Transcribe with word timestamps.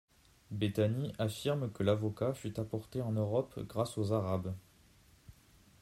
Bettany 0.49 1.13
affirme 1.19 1.71
que 1.71 1.83
l'avocat 1.83 2.33
fut 2.33 2.59
apporté 2.59 3.03
en 3.03 3.11
Europe 3.11 3.59
grace 3.67 3.99
aux 3.99 4.13
arabes. 4.13 4.51